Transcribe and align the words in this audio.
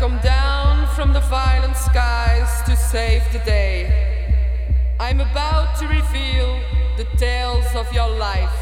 come 0.00 0.18
down 0.20 0.88
from 0.96 1.12
the 1.12 1.20
violent 1.20 1.76
skies 1.76 2.62
to 2.62 2.74
save 2.74 3.22
the 3.34 3.38
day. 3.40 3.84
I'm 4.98 5.20
about 5.20 5.78
to 5.78 5.86
reveal 5.88 6.58
the 6.96 7.04
tales 7.18 7.66
of 7.74 7.92
your 7.92 8.08
life. 8.08 8.58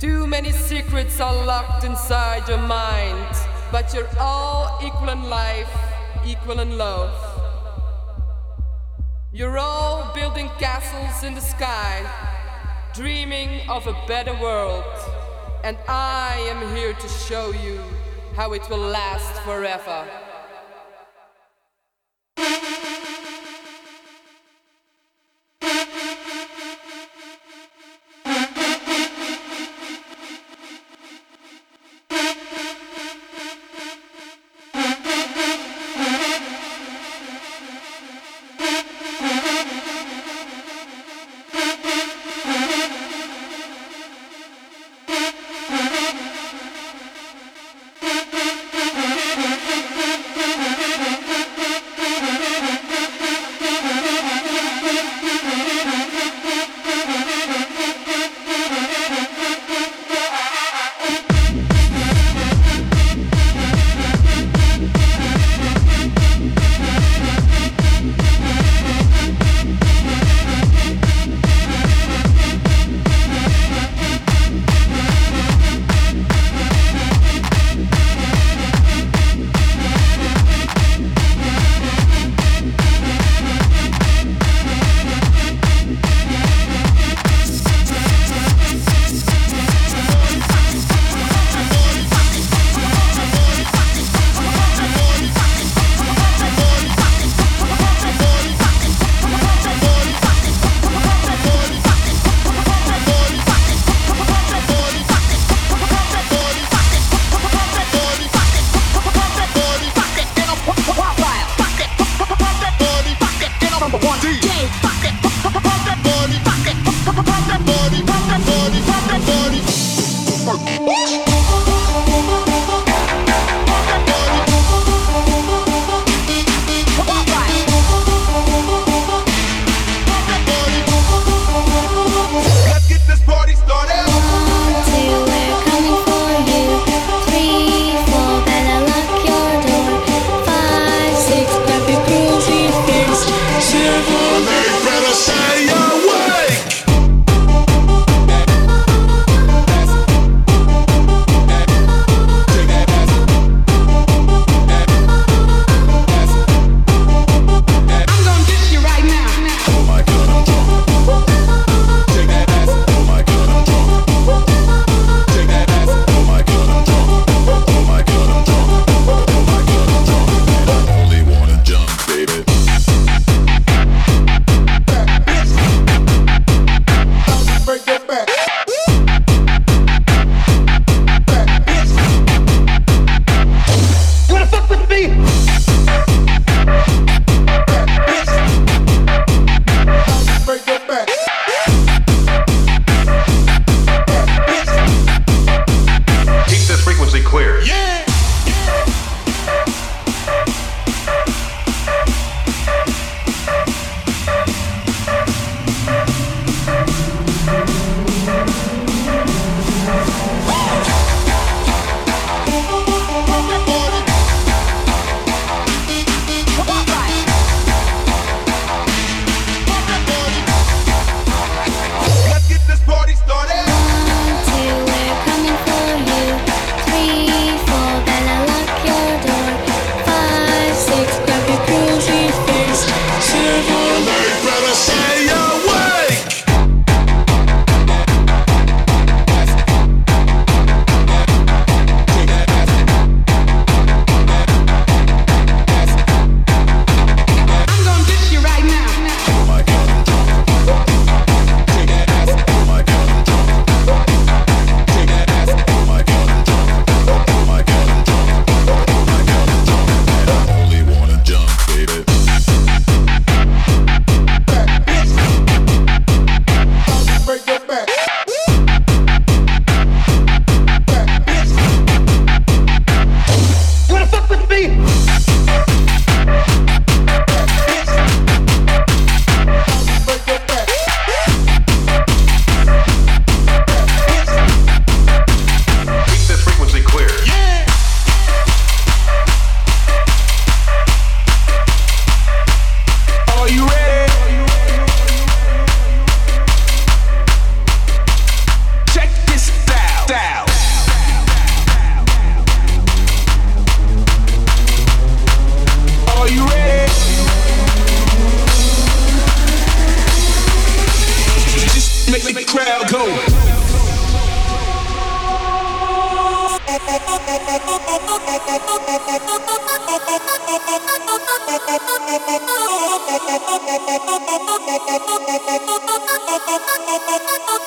Too 0.00 0.26
many 0.26 0.50
secrets 0.50 1.20
are 1.20 1.46
locked 1.46 1.84
inside 1.84 2.48
your 2.48 2.58
mind, 2.58 3.36
but 3.70 3.94
you're 3.94 4.10
all 4.18 4.80
equal 4.84 5.10
in 5.10 5.30
life, 5.30 5.70
equal 6.26 6.58
in 6.58 6.76
love. 6.76 7.14
You're 9.30 9.58
all 9.58 10.12
building 10.12 10.48
castles 10.58 11.22
in 11.22 11.36
the 11.36 11.40
sky, 11.40 11.94
dreaming 12.94 13.60
of 13.68 13.86
a 13.86 13.94
better 14.08 14.34
world, 14.42 14.92
and 15.62 15.78
I 15.86 16.34
am 16.50 16.74
here 16.74 16.94
to 16.94 17.08
show 17.08 17.52
you 17.52 17.80
how 18.40 18.54
it 18.54 18.66
will 18.70 18.78
last 18.78 19.38
forever. 19.42 20.08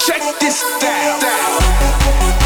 Check 0.05 0.21
this 0.39 0.61
down. 0.81 1.19
down. 1.21 2.43